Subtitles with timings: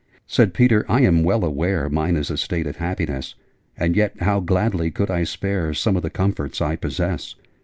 [0.25, 3.35] Said Peter 'I am well aware Mine is a state of happiness:
[3.77, 7.35] And yet how gladly could I spare Some of the comforts I possess!